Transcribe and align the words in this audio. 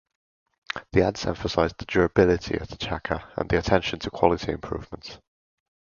The 0.93 1.03
ads 1.03 1.27
emphasized 1.27 1.77
the 1.77 1.85
durability 1.85 2.57
of 2.57 2.69
the 2.69 2.75
Checker 2.75 3.21
and 3.37 3.47
the 3.47 3.59
attention 3.59 3.99
to 3.99 4.09
quality 4.09 4.51
improvements. 4.51 5.19